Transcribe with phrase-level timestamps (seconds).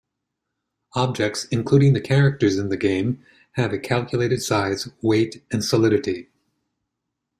[0.93, 6.27] Objects, including the characters in the game, have a calculated size, weight and solidity.